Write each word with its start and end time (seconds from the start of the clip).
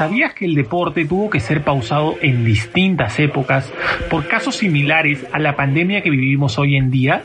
¿Sabías 0.00 0.32
que 0.32 0.46
el 0.46 0.54
deporte 0.54 1.04
tuvo 1.04 1.28
que 1.28 1.40
ser 1.40 1.62
pausado 1.62 2.16
en 2.22 2.42
distintas 2.42 3.20
épocas 3.20 3.70
por 4.08 4.26
casos 4.28 4.56
similares 4.56 5.26
a 5.30 5.38
la 5.38 5.56
pandemia 5.56 6.00
que 6.00 6.08
vivimos 6.08 6.58
hoy 6.58 6.76
en 6.76 6.90
día? 6.90 7.22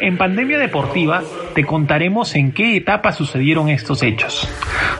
En 0.00 0.16
Pandemia 0.16 0.58
Deportiva 0.58 1.24
te 1.56 1.64
contaremos 1.64 2.36
en 2.36 2.52
qué 2.52 2.76
etapa 2.76 3.10
sucedieron 3.10 3.68
estos 3.68 4.04
hechos. 4.04 4.48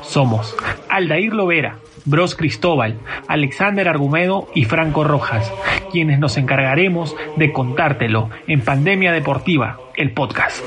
Somos 0.02 0.56
Aldair 0.88 1.34
Lovera, 1.34 1.76
Bros 2.04 2.34
Cristóbal, 2.34 2.98
Alexander 3.28 3.86
Argumedo 3.86 4.48
y 4.52 4.64
Franco 4.64 5.04
Rojas, 5.04 5.52
quienes 5.92 6.18
nos 6.18 6.36
encargaremos 6.36 7.14
de 7.36 7.52
contártelo 7.52 8.28
en 8.48 8.62
Pandemia 8.62 9.12
Deportiva, 9.12 9.78
el 9.94 10.10
podcast. 10.10 10.64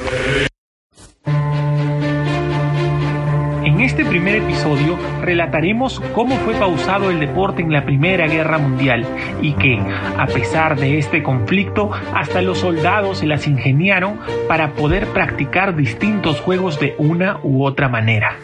En 3.81 3.85
este 3.85 4.05
primer 4.05 4.35
episodio 4.35 4.95
relataremos 5.23 5.99
cómo 6.13 6.35
fue 6.35 6.53
pausado 6.53 7.09
el 7.09 7.19
deporte 7.19 7.63
en 7.63 7.73
la 7.73 7.83
Primera 7.83 8.27
Guerra 8.27 8.59
Mundial 8.59 9.07
y 9.41 9.53
que, 9.53 9.81
a 10.19 10.27
pesar 10.27 10.79
de 10.79 10.99
este 10.99 11.23
conflicto, 11.23 11.89
hasta 12.13 12.43
los 12.43 12.59
soldados 12.59 13.17
se 13.17 13.25
las 13.25 13.47
ingeniaron 13.47 14.19
para 14.47 14.73
poder 14.73 15.07
practicar 15.07 15.75
distintos 15.75 16.39
juegos 16.41 16.79
de 16.79 16.93
una 16.99 17.39
u 17.41 17.65
otra 17.65 17.89
manera. 17.89 18.35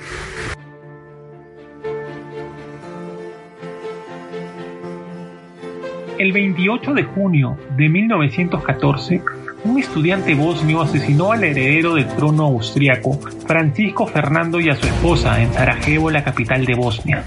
El 6.18 6.32
28 6.32 6.96
de 6.96 7.04
junio 7.04 7.60
de 7.76 7.90
1914, 7.90 9.22
un 9.64 9.80
estudiante 9.80 10.36
bosnio 10.36 10.82
asesinó 10.82 11.32
al 11.32 11.44
heredero 11.44 11.96
del 11.96 12.08
trono 12.08 12.46
austriaco, 12.46 13.20
Francisco 13.46 14.08
Fernando, 14.08 14.60
y 14.60 14.70
a 14.70 14.76
su 14.76 14.86
esposa 14.86 15.42
en 15.42 15.52
Sarajevo, 15.52 16.12
la 16.12 16.24
capital 16.24 16.66
de 16.66 16.76
Bosnia. 16.76 17.24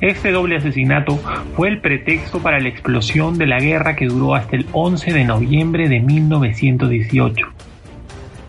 Este 0.00 0.32
doble 0.32 0.56
asesinato 0.56 1.18
fue 1.54 1.68
el 1.68 1.80
pretexto 1.80 2.40
para 2.40 2.58
la 2.58 2.68
explosión 2.68 3.38
de 3.38 3.46
la 3.46 3.58
guerra 3.58 3.96
que 3.96 4.06
duró 4.06 4.34
hasta 4.34 4.56
el 4.56 4.66
11 4.72 5.12
de 5.12 5.24
noviembre 5.24 5.88
de 5.88 6.00
1918. 6.00 7.46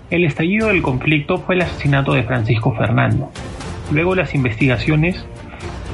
El 0.09 0.23
estallido 0.23 0.67
del 0.67 0.81
conflicto 0.81 1.37
fue 1.37 1.55
el 1.55 1.61
asesinato 1.61 2.13
de 2.13 2.23
Francisco 2.23 2.73
Fernando. 2.75 3.31
Luego 3.91 4.15
las 4.15 4.33
investigaciones 4.33 5.25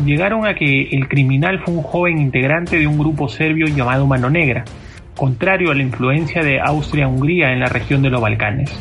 llegaron 0.05 0.45
a 0.45 0.55
que 0.55 0.89
el 0.91 1.07
criminal 1.07 1.59
fue 1.59 1.73
un 1.73 1.83
joven 1.83 2.17
integrante 2.17 2.79
de 2.79 2.87
un 2.87 2.97
grupo 2.97 3.27
serbio 3.29 3.67
llamado 3.67 4.07
Mano 4.07 4.29
Negra, 4.29 4.63
contrario 5.15 5.71
a 5.71 5.75
la 5.75 5.83
influencia 5.83 6.43
de 6.43 6.59
Austria-Hungría 6.59 7.53
en 7.53 7.59
la 7.59 7.67
región 7.67 8.01
de 8.01 8.09
los 8.09 8.21
Balcanes. 8.21 8.71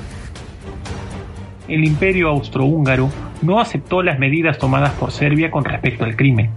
El 1.69 1.85
imperio 1.85 2.29
austrohúngaro 2.29 3.11
no 3.43 3.61
aceptó 3.61 4.03
las 4.03 4.19
medidas 4.19 4.59
tomadas 4.59 4.93
por 4.93 5.13
Serbia 5.13 5.51
con 5.51 5.65
respecto 5.65 6.05
al 6.05 6.17
crimen, 6.17 6.51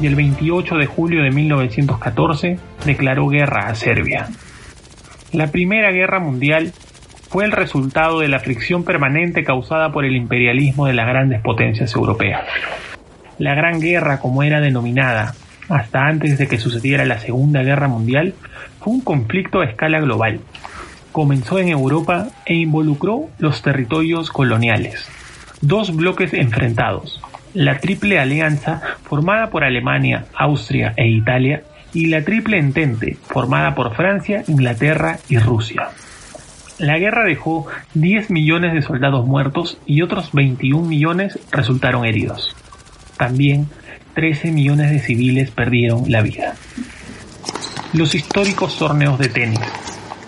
y 0.00 0.06
el 0.06 0.14
28 0.14 0.76
de 0.76 0.86
julio 0.86 1.22
de 1.22 1.30
1914 1.30 2.58
declaró 2.84 3.28
guerra 3.28 3.68
a 3.68 3.74
Serbia. 3.74 4.28
La 5.32 5.48
Primera 5.48 5.90
Guerra 5.90 6.18
Mundial 6.18 6.72
fue 7.28 7.44
el 7.44 7.52
resultado 7.52 8.20
de 8.20 8.28
la 8.28 8.38
fricción 8.38 8.84
permanente 8.84 9.44
causada 9.44 9.92
por 9.92 10.04
el 10.04 10.16
imperialismo 10.16 10.86
de 10.86 10.94
las 10.94 11.06
grandes 11.06 11.40
potencias 11.42 11.94
europeas. 11.94 12.42
La 13.38 13.54
Gran 13.54 13.80
Guerra, 13.80 14.20
como 14.20 14.42
era 14.42 14.60
denominada, 14.60 15.34
hasta 15.68 16.06
antes 16.06 16.38
de 16.38 16.48
que 16.48 16.58
sucediera 16.58 17.04
la 17.04 17.18
Segunda 17.18 17.62
Guerra 17.62 17.88
Mundial, 17.88 18.34
fue 18.80 18.94
un 18.94 19.00
conflicto 19.00 19.60
a 19.60 19.66
escala 19.66 20.00
global. 20.00 20.40
Comenzó 21.12 21.58
en 21.58 21.68
Europa 21.68 22.28
e 22.44 22.54
involucró 22.54 23.28
los 23.38 23.62
territorios 23.62 24.30
coloniales. 24.30 25.08
Dos 25.60 25.94
bloques 25.96 26.34
enfrentados, 26.34 27.20
la 27.54 27.78
Triple 27.78 28.18
Alianza, 28.18 28.82
formada 29.04 29.50
por 29.50 29.64
Alemania, 29.64 30.26
Austria 30.34 30.92
e 30.96 31.08
Italia, 31.08 31.62
y 31.94 32.06
la 32.06 32.22
Triple 32.22 32.58
Entente, 32.58 33.16
formada 33.22 33.74
por 33.74 33.94
Francia, 33.94 34.44
Inglaterra 34.48 35.18
y 35.30 35.38
Rusia. 35.38 35.88
La 36.78 36.98
guerra 36.98 37.24
dejó 37.24 37.66
10 37.94 38.30
millones 38.30 38.74
de 38.74 38.82
soldados 38.82 39.24
muertos 39.26 39.78
y 39.86 40.02
otros 40.02 40.32
21 40.32 40.86
millones 40.86 41.38
resultaron 41.50 42.04
heridos. 42.04 42.54
También 43.16 43.68
13 44.16 44.50
millones 44.50 44.90
de 44.90 44.98
civiles 44.98 45.50
perdieron 45.50 46.10
la 46.10 46.22
vida. 46.22 46.54
Los 47.92 48.14
históricos 48.14 48.78
torneos 48.78 49.18
de 49.18 49.28
tenis, 49.28 49.60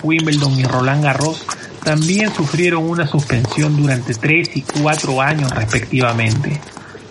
Wimbledon 0.02 0.58
y 0.58 0.62
Roland 0.64 1.02
Garros, 1.02 1.46
también 1.82 2.30
sufrieron 2.34 2.84
una 2.84 3.06
suspensión 3.06 3.78
durante 3.78 4.12
3 4.12 4.56
y 4.56 4.62
4 4.82 5.22
años 5.22 5.50
respectivamente. 5.52 6.60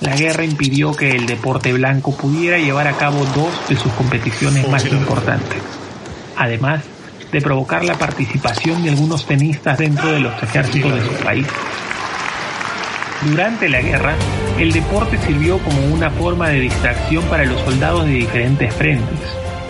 La 0.01 0.15
guerra 0.15 0.43
impidió 0.43 0.91
que 0.91 1.15
el 1.15 1.25
deporte 1.25 1.73
blanco 1.73 2.15
pudiera 2.15 2.59
llevar 2.59 2.87
a 2.87 2.95
cabo 2.95 3.25
dos 3.35 3.67
de 3.67 3.75
sus 3.75 3.91
competiciones 3.93 4.69
más 4.69 4.85
importantes, 4.85 5.57
además 6.35 6.83
de 7.31 7.41
provocar 7.41 7.83
la 7.85 7.97
participación 7.97 8.83
de 8.83 8.91
algunos 8.91 9.25
tenistas 9.25 9.79
dentro 9.79 10.11
de 10.11 10.19
los 10.19 10.43
ejércitos 10.43 10.93
de 10.93 11.01
su 11.01 11.23
país. 11.23 11.47
Durante 13.23 13.67
la 13.67 13.81
guerra, 13.81 14.15
el 14.59 14.71
deporte 14.71 15.19
sirvió 15.19 15.59
como 15.59 15.85
una 15.93 16.09
forma 16.09 16.49
de 16.49 16.61
distracción 16.61 17.23
para 17.25 17.45
los 17.45 17.61
soldados 17.61 18.05
de 18.05 18.13
diferentes 18.13 18.73
frentes. 18.73 19.19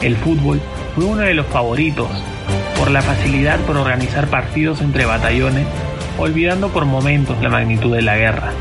El 0.02 0.16
fútbol 0.16 0.62
fue 0.96 1.03
uno 1.03 1.22
de 1.24 1.34
los 1.34 1.46
favoritos, 1.48 2.08
por 2.78 2.90
la 2.90 3.02
facilidad 3.02 3.59
por 3.62 3.75
organizar 3.75 4.28
partidos 4.28 4.80
entre 4.80 5.06
batallones, 5.06 5.68
olvidando 6.18 6.70
por 6.70 6.86
momentos 6.86 7.42
la 7.42 7.50
magnitud 7.50 7.94
de 7.94 8.02
la 8.02 8.16
guerra. 8.16 8.53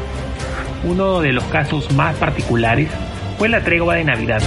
Uno 0.83 1.21
de 1.21 1.33
los 1.33 1.45
casos 1.45 1.93
más 1.93 2.17
particulares 2.17 2.89
fue 3.39 3.49
la 3.49 3.63
tregua 3.63 3.95
de 3.95 4.05
Navidad, 4.05 4.43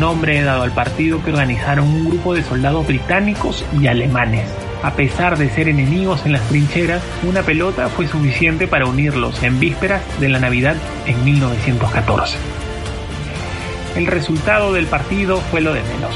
nombre 0.00 0.42
dado 0.42 0.62
al 0.62 0.72
partido 0.72 1.22
que 1.22 1.30
organizaron 1.30 1.86
un 1.86 2.08
grupo 2.08 2.34
de 2.34 2.42
soldados 2.42 2.84
británicos 2.84 3.64
y 3.80 3.86
alemanes 3.86 4.61
a 4.82 4.94
pesar 4.94 5.38
de 5.38 5.48
ser 5.48 5.68
enemigos 5.68 6.26
en 6.26 6.32
las 6.32 6.42
trincheras, 6.48 7.02
una 7.22 7.42
pelota 7.42 7.88
fue 7.88 8.08
suficiente 8.08 8.66
para 8.66 8.86
unirlos 8.86 9.42
en 9.42 9.60
vísperas 9.60 10.02
de 10.20 10.28
la 10.28 10.40
Navidad 10.40 10.76
en 11.06 11.24
1914. 11.24 12.36
El 13.96 14.06
resultado 14.06 14.72
del 14.72 14.86
partido 14.86 15.40
fue 15.50 15.60
lo 15.60 15.72
de 15.72 15.82
menos. 15.82 16.14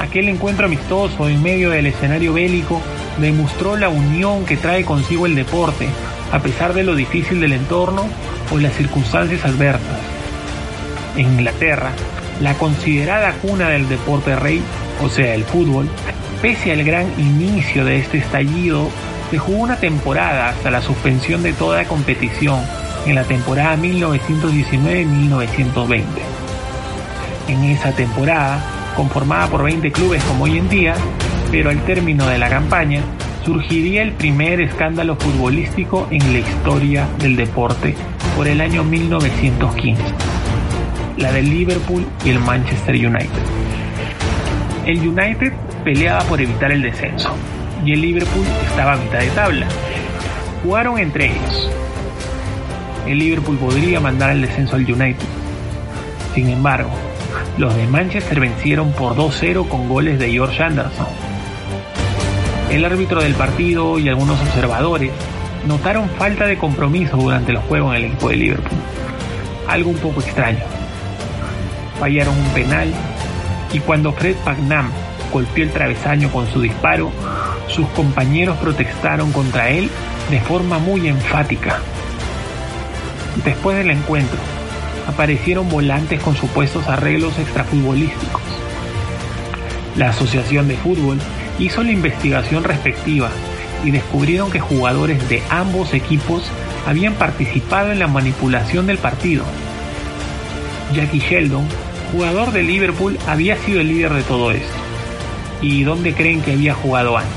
Aquel 0.00 0.28
encuentro 0.28 0.66
amistoso 0.66 1.28
en 1.28 1.42
medio 1.42 1.70
del 1.70 1.86
escenario 1.86 2.32
bélico 2.32 2.82
demostró 3.18 3.76
la 3.76 3.88
unión 3.88 4.44
que 4.44 4.56
trae 4.56 4.84
consigo 4.84 5.26
el 5.26 5.36
deporte, 5.36 5.88
a 6.32 6.40
pesar 6.40 6.74
de 6.74 6.82
lo 6.82 6.96
difícil 6.96 7.40
del 7.40 7.52
entorno 7.52 8.08
o 8.52 8.58
las 8.58 8.74
circunstancias 8.74 9.44
adversas. 9.44 10.00
En 11.16 11.26
Inglaterra, 11.26 11.92
la 12.40 12.54
considerada 12.54 13.32
cuna 13.34 13.68
del 13.68 13.88
deporte 13.88 14.34
rey, 14.34 14.60
o 15.00 15.08
sea, 15.08 15.34
el 15.34 15.44
fútbol, 15.44 15.88
Pese 16.44 16.72
al 16.72 16.84
gran 16.84 17.06
inicio 17.18 17.86
de 17.86 17.96
este 17.96 18.18
estallido, 18.18 18.90
se 19.30 19.38
jugó 19.38 19.62
una 19.62 19.76
temporada 19.76 20.50
hasta 20.50 20.70
la 20.70 20.82
suspensión 20.82 21.42
de 21.42 21.54
toda 21.54 21.86
competición 21.86 22.60
en 23.06 23.14
la 23.14 23.24
temporada 23.24 23.78
1919-1920. 23.78 26.04
En 27.48 27.64
esa 27.64 27.92
temporada, 27.92 28.62
conformada 28.94 29.46
por 29.46 29.62
20 29.62 29.90
clubes 29.90 30.22
como 30.24 30.44
hoy 30.44 30.58
en 30.58 30.68
día, 30.68 30.94
pero 31.50 31.70
al 31.70 31.82
término 31.86 32.26
de 32.26 32.36
la 32.36 32.50
campaña, 32.50 33.00
surgiría 33.42 34.02
el 34.02 34.12
primer 34.12 34.60
escándalo 34.60 35.16
futbolístico 35.16 36.08
en 36.10 36.34
la 36.34 36.40
historia 36.40 37.08
del 37.20 37.36
deporte 37.36 37.94
por 38.36 38.48
el 38.48 38.60
año 38.60 38.84
1915, 38.84 40.02
la 41.16 41.32
del 41.32 41.48
Liverpool 41.48 42.04
y 42.22 42.28
el 42.28 42.38
Manchester 42.38 42.96
United. 42.96 43.30
El 44.84 45.08
United 45.08 45.54
peleaba 45.84 46.20
por 46.22 46.40
evitar 46.40 46.72
el 46.72 46.82
descenso 46.82 47.30
y 47.84 47.92
el 47.92 48.00
Liverpool 48.00 48.46
estaba 48.66 48.94
a 48.94 48.96
mitad 48.96 49.18
de 49.18 49.28
tabla. 49.28 49.66
Jugaron 50.62 50.98
entre 50.98 51.26
ellos. 51.26 51.70
El 53.06 53.18
Liverpool 53.18 53.58
podría 53.58 54.00
mandar 54.00 54.30
el 54.30 54.40
descenso 54.40 54.76
al 54.76 54.90
United. 54.90 55.26
Sin 56.34 56.48
embargo, 56.48 56.90
los 57.58 57.76
de 57.76 57.86
Manchester 57.86 58.40
vencieron 58.40 58.92
por 58.92 59.14
2-0 59.14 59.68
con 59.68 59.88
goles 59.88 60.18
de 60.18 60.30
George 60.30 60.62
Anderson. 60.62 61.06
El 62.70 62.84
árbitro 62.84 63.22
del 63.22 63.34
partido 63.34 63.98
y 63.98 64.08
algunos 64.08 64.40
observadores 64.40 65.10
notaron 65.68 66.08
falta 66.08 66.46
de 66.46 66.56
compromiso 66.56 67.18
durante 67.18 67.52
los 67.52 67.62
juegos 67.64 67.94
en 67.94 68.02
el 68.02 68.10
equipo 68.10 68.30
de 68.30 68.36
Liverpool. 68.36 68.78
Algo 69.68 69.90
un 69.90 69.98
poco 69.98 70.20
extraño. 70.20 70.64
fallaron 72.00 72.36
un 72.36 72.48
penal 72.48 72.92
y 73.72 73.78
cuando 73.80 74.12
Fred 74.12 74.36
Pagnam 74.44 74.90
golpeó 75.34 75.64
el 75.64 75.72
travesaño 75.72 76.30
con 76.30 76.46
su 76.46 76.62
disparo, 76.62 77.10
sus 77.66 77.88
compañeros 77.88 78.56
protestaron 78.58 79.32
contra 79.32 79.68
él 79.68 79.90
de 80.30 80.40
forma 80.40 80.78
muy 80.78 81.08
enfática. 81.08 81.80
Después 83.44 83.76
del 83.76 83.90
encuentro, 83.90 84.38
aparecieron 85.08 85.68
volantes 85.68 86.20
con 86.20 86.36
supuestos 86.36 86.88
arreglos 86.88 87.36
extrafutbolísticos. 87.36 88.42
La 89.96 90.10
Asociación 90.10 90.68
de 90.68 90.76
Fútbol 90.76 91.18
hizo 91.58 91.82
la 91.82 91.90
investigación 91.90 92.62
respectiva 92.62 93.28
y 93.84 93.90
descubrieron 93.90 94.52
que 94.52 94.60
jugadores 94.60 95.28
de 95.28 95.42
ambos 95.50 95.94
equipos 95.94 96.44
habían 96.86 97.14
participado 97.14 97.90
en 97.90 97.98
la 97.98 98.06
manipulación 98.06 98.86
del 98.86 98.98
partido. 98.98 99.44
Jackie 100.94 101.18
Sheldon, 101.18 101.66
jugador 102.12 102.52
de 102.52 102.62
Liverpool, 102.62 103.18
había 103.26 103.56
sido 103.56 103.80
el 103.80 103.88
líder 103.88 104.12
de 104.12 104.22
todo 104.22 104.52
esto. 104.52 104.83
¿Y 105.64 105.82
dónde 105.82 106.12
creen 106.12 106.42
que 106.42 106.52
había 106.52 106.74
jugado 106.74 107.16
antes? 107.16 107.32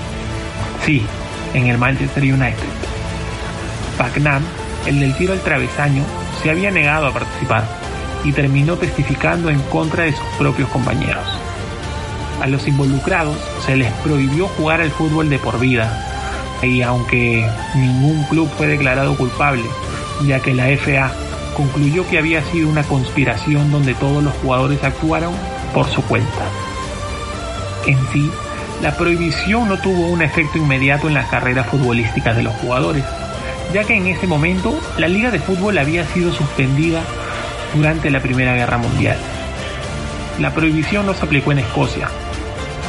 Sí, 0.86 1.02
en 1.54 1.68
el 1.68 1.78
Manchester 1.78 2.24
United. 2.24 2.68
Pagnam, 3.98 4.44
el 4.86 5.00
del 5.00 5.16
tiro 5.16 5.32
al 5.32 5.40
travesaño, 5.40 6.04
se 6.44 6.50
había 6.50 6.70
negado 6.70 7.08
a 7.08 7.14
participar 7.14 7.64
y 8.26 8.34
terminó 8.34 8.76
testificando 8.76 9.50
en 9.50 9.62
contra 9.62 10.04
de 10.04 10.12
sus 10.12 10.28
propios 10.38 10.68
compañeros. 10.68 11.26
A 12.42 12.48
los 12.48 12.68
involucrados 12.68 13.38
se 13.66 13.78
les 13.78 13.94
prohibió 14.04 14.50
jugar 14.50 14.82
al 14.82 14.92
fútbol 14.92 15.30
de 15.30 15.40
por 15.40 15.58
vida 15.58 16.60
y 16.62 16.82
aunque 16.82 17.50
ningún 17.76 18.26
club 18.26 18.50
fue 18.58 18.68
declarado 18.68 19.16
culpable, 19.16 19.64
ya 20.26 20.42
que 20.42 20.54
la 20.54 20.68
FA 20.76 21.14
concluyó 21.56 22.06
que 22.06 22.18
había 22.18 22.44
sido 22.52 22.68
una 22.68 22.84
conspiración 22.84 23.72
donde 23.72 23.94
todos 23.94 24.22
los 24.22 24.34
jugadores 24.44 24.84
actuaron 24.84 25.34
por 25.74 25.88
su 25.88 26.02
cuenta. 26.02 26.44
En 27.86 27.98
sí, 28.12 28.32
la 28.82 28.96
prohibición 28.96 29.70
no 29.70 29.78
tuvo 29.78 30.08
un 30.08 30.22
efecto 30.22 30.58
inmediato 30.58 31.08
en 31.08 31.14
las 31.14 31.28
carreras 31.28 31.68
futbolísticas 31.68 32.36
de 32.36 32.44
los 32.44 32.54
jugadores, 32.56 33.04
ya 33.74 33.84
que 33.84 33.96
en 33.96 34.08
ese 34.08 34.28
momento 34.28 34.80
la 34.98 35.08
liga 35.08 35.32
de 35.32 35.40
fútbol 35.40 35.78
había 35.78 36.06
sido 36.08 36.34
suspendida 36.34 37.02
durante 37.74 38.10
la 38.10 38.20
Primera 38.20 38.56
Guerra 38.56 38.78
Mundial. 38.78 39.18
La 40.40 40.54
prohibición 40.54 41.06
no 41.06 41.14
se 41.14 41.26
aplicó 41.26 41.52
en 41.52 41.60
Escocia. 41.60 42.10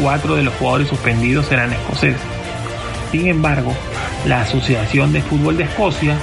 Cuatro 0.00 0.37
de 0.37 0.43
los 0.43 0.55
jugadores 0.55 0.88
suspendidos 0.88 1.50
eran 1.50 1.73
escoceses. 1.73 2.20
Sin 3.11 3.26
embargo, 3.26 3.73
la 4.26 4.43
Asociación 4.43 5.12
de 5.12 5.23
Fútbol 5.23 5.56
de 5.56 5.64
Escocia 5.64 6.19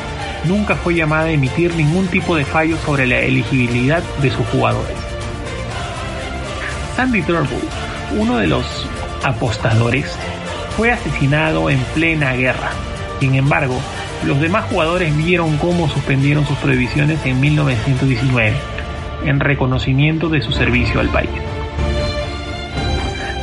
nunca 0.46 0.76
fue 0.76 0.94
llamada 0.94 1.26
a 1.26 1.32
emitir 1.32 1.74
ningún 1.76 2.08
tipo 2.08 2.36
de 2.36 2.46
fallo 2.46 2.78
sobre 2.86 3.08
la 3.08 3.20
elegibilidad 3.20 4.04
de 4.22 4.30
sus 4.30 4.46
jugadores. 4.48 4.96
Sandy 6.96 7.24
Turnbull, 7.24 7.68
uno 8.12 8.38
de 8.38 8.48
los 8.48 8.88
apostadores, 9.24 10.18
fue 10.78 10.92
asesinado 10.92 11.69
en 11.69 11.80
plena 11.94 12.34
guerra. 12.34 12.72
Sin 13.19 13.36
embargo, 13.36 13.80
los 14.25 14.40
demás 14.40 14.66
jugadores 14.69 15.16
vieron 15.16 15.57
cómo 15.57 15.90
suspendieron 15.90 16.46
sus 16.46 16.57
prohibiciones 16.57 17.25
en 17.25 17.40
1919, 17.40 18.54
en 19.25 19.40
reconocimiento 19.40 20.30
de 20.30 20.42
su 20.42 20.52
servicio 20.52 21.00
al 21.00 21.10
país. 21.10 21.30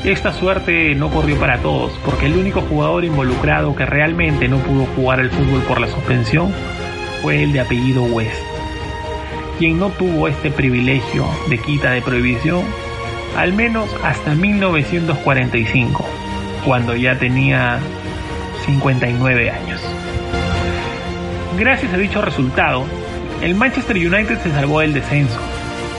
Esta 0.04 0.32
suerte 0.32 0.96
no 0.96 1.10
corrió 1.10 1.38
para 1.38 1.58
todos, 1.58 1.92
porque 2.04 2.26
el 2.26 2.36
único 2.36 2.60
jugador 2.62 3.04
involucrado 3.04 3.76
que 3.76 3.86
realmente 3.86 4.48
no 4.48 4.58
pudo 4.58 4.86
jugar 4.96 5.20
al 5.20 5.30
fútbol 5.30 5.62
por 5.62 5.80
la 5.80 5.86
suspensión 5.86 6.52
fue 7.22 7.44
el 7.44 7.52
de 7.52 7.60
apellido 7.60 8.02
West. 8.02 8.42
Quien 9.60 9.78
no 9.78 9.90
tuvo 9.90 10.26
este 10.26 10.50
privilegio 10.50 11.24
de 11.48 11.58
quita 11.58 11.92
de 11.92 12.02
prohibición, 12.02 12.64
al 13.36 13.52
menos 13.52 13.88
hasta 14.02 14.34
1945, 14.34 16.04
cuando 16.64 16.94
ya 16.96 17.18
tenía 17.18 17.78
59 18.64 19.50
años. 19.50 19.80
Gracias 21.58 21.92
a 21.92 21.96
dicho 21.96 22.22
resultado, 22.22 22.84
el 23.40 23.54
Manchester 23.54 23.96
United 23.96 24.38
se 24.42 24.50
salvó 24.50 24.80
del 24.80 24.94
descenso 24.94 25.38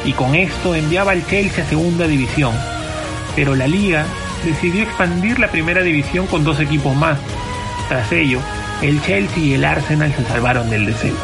y 0.05 0.13
con 0.13 0.35
esto 0.35 0.75
enviaba 0.75 1.11
al 1.11 1.25
Chelsea 1.25 1.63
a 1.63 1.67
segunda 1.67 2.07
división 2.07 2.53
pero 3.35 3.55
la 3.55 3.67
liga 3.67 4.05
decidió 4.45 4.83
expandir 4.83 5.39
la 5.39 5.49
primera 5.49 5.81
división 5.81 6.27
con 6.27 6.43
dos 6.43 6.59
equipos 6.59 6.95
más. 6.95 7.17
Tras 7.89 8.11
ello, 8.11 8.39
el 8.81 9.01
Chelsea 9.01 9.43
y 9.43 9.53
el 9.53 9.65
Arsenal 9.65 10.13
se 10.13 10.23
salvaron 10.23 10.69
del 10.69 10.85
descenso. 10.85 11.17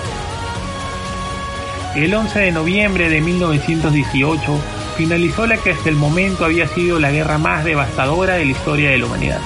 El 1.95 2.13
11 2.13 2.39
de 2.39 2.51
noviembre 2.51 3.09
de 3.09 3.21
1918 3.21 4.59
finalizó 4.99 5.47
la 5.47 5.55
que 5.55 5.71
hasta 5.71 5.87
el 5.87 5.95
momento 5.95 6.43
había 6.43 6.67
sido 6.67 6.99
la 6.99 7.09
guerra 7.09 7.37
más 7.37 7.63
devastadora 7.63 8.33
de 8.33 8.43
la 8.43 8.51
historia 8.51 8.89
de 8.89 8.97
la 8.97 9.05
humanidad. 9.05 9.39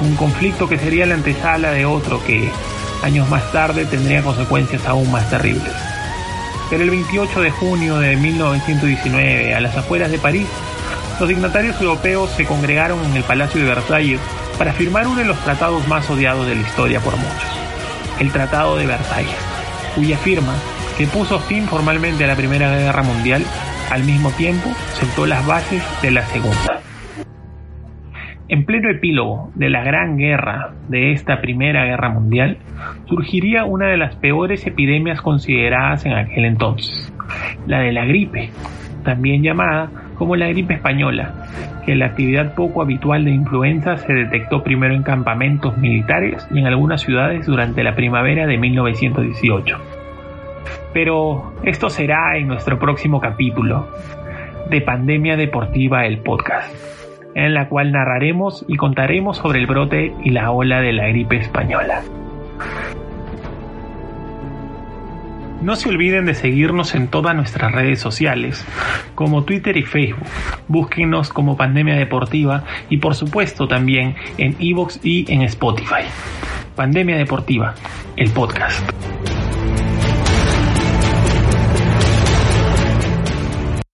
Un 0.00 0.16
conflicto 0.16 0.68
que 0.68 0.76
sería 0.76 1.06
la 1.06 1.14
antesala 1.14 1.70
de 1.70 1.86
otro 1.86 2.20
que, 2.24 2.50
años 3.04 3.28
más 3.28 3.52
tarde, 3.52 3.86
tendría 3.86 4.24
consecuencias 4.24 4.84
aún 4.86 5.08
más 5.12 5.30
terribles. 5.30 5.72
Pero 6.68 6.82
el 6.82 6.90
28 6.90 7.42
de 7.42 7.50
junio 7.52 7.98
de 7.98 8.16
1919, 8.16 9.54
a 9.54 9.60
las 9.60 9.76
afueras 9.76 10.10
de 10.10 10.18
París, 10.18 10.48
los 11.20 11.28
dignatarios 11.28 11.80
europeos 11.80 12.30
se 12.36 12.44
congregaron 12.44 12.98
en 13.04 13.14
el 13.14 13.22
Palacio 13.22 13.60
de 13.60 13.68
Versalles 13.68 14.18
para 14.58 14.72
firmar 14.72 15.06
uno 15.06 15.20
de 15.20 15.26
los 15.26 15.38
tratados 15.44 15.86
más 15.86 16.10
odiados 16.10 16.44
de 16.48 16.56
la 16.56 16.62
historia 16.62 16.98
por 16.98 17.16
muchos, 17.16 17.48
el 18.18 18.32
Tratado 18.32 18.76
de 18.76 18.86
Versalles, 18.86 19.30
cuya 19.94 20.18
firma, 20.18 20.54
que 20.96 21.06
puso 21.06 21.38
fin 21.38 21.68
formalmente 21.68 22.24
a 22.24 22.26
la 22.26 22.34
Primera 22.34 22.68
Guerra 22.76 23.04
Mundial, 23.04 23.46
al 23.90 24.04
mismo 24.04 24.30
tiempo 24.30 24.68
sentó 24.92 25.26
las 25.26 25.46
bases 25.46 25.82
de 26.02 26.10
la 26.10 26.22
Segunda. 26.22 26.80
En 28.48 28.64
pleno 28.64 28.90
epílogo 28.90 29.50
de 29.54 29.68
la 29.68 29.82
gran 29.82 30.16
guerra 30.16 30.72
de 30.88 31.12
esta 31.12 31.40
Primera 31.40 31.84
Guerra 31.84 32.08
Mundial, 32.08 32.58
surgiría 33.06 33.64
una 33.64 33.88
de 33.88 33.98
las 33.98 34.16
peores 34.16 34.66
epidemias 34.66 35.20
consideradas 35.20 36.06
en 36.06 36.14
aquel 36.14 36.46
entonces, 36.46 37.12
la 37.66 37.80
de 37.80 37.92
la 37.92 38.06
gripe, 38.06 38.50
también 39.04 39.42
llamada 39.42 39.90
como 40.16 40.34
la 40.34 40.48
gripe 40.48 40.74
española, 40.74 41.46
que 41.84 41.94
la 41.94 42.06
actividad 42.06 42.54
poco 42.54 42.82
habitual 42.82 43.24
de 43.24 43.32
influenza 43.32 43.98
se 43.98 44.12
detectó 44.12 44.62
primero 44.62 44.94
en 44.94 45.02
campamentos 45.02 45.76
militares 45.76 46.46
y 46.50 46.58
en 46.58 46.66
algunas 46.66 47.02
ciudades 47.02 47.46
durante 47.46 47.82
la 47.84 47.94
primavera 47.94 48.46
de 48.46 48.56
1918. 48.56 49.97
Pero 50.92 51.52
esto 51.62 51.90
será 51.90 52.36
en 52.36 52.48
nuestro 52.48 52.78
próximo 52.78 53.20
capítulo 53.20 53.88
de 54.70 54.80
Pandemia 54.80 55.36
Deportiva 55.36 56.06
el 56.06 56.18
podcast, 56.18 56.74
en 57.34 57.54
la 57.54 57.68
cual 57.68 57.92
narraremos 57.92 58.64
y 58.68 58.76
contaremos 58.76 59.38
sobre 59.38 59.60
el 59.60 59.66
brote 59.66 60.14
y 60.22 60.30
la 60.30 60.50
ola 60.50 60.80
de 60.80 60.92
la 60.92 61.08
gripe 61.08 61.36
española. 61.36 62.02
No 65.60 65.74
se 65.74 65.88
olviden 65.88 66.24
de 66.24 66.34
seguirnos 66.34 66.94
en 66.94 67.08
todas 67.08 67.34
nuestras 67.34 67.72
redes 67.72 67.98
sociales, 67.98 68.64
como 69.16 69.42
Twitter 69.42 69.76
y 69.76 69.82
Facebook. 69.82 70.28
Búsquenos 70.68 71.32
como 71.32 71.56
Pandemia 71.56 71.96
Deportiva 71.96 72.62
y 72.88 72.98
por 72.98 73.16
supuesto 73.16 73.66
también 73.66 74.14
en 74.36 74.54
Evox 74.60 75.00
y 75.02 75.30
en 75.32 75.42
Spotify. 75.42 76.04
Pandemia 76.76 77.16
Deportiva, 77.16 77.74
el 78.16 78.30
podcast. 78.30 78.88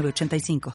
85 0.00 0.70